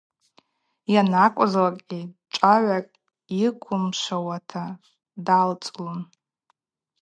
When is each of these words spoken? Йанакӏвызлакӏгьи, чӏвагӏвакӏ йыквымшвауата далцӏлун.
Йанакӏвызлакӏгьи, 0.93 2.01
чӏвагӏвакӏ 2.33 2.95
йыквымшвауата 3.39 4.63
далцӏлун. 5.25 5.99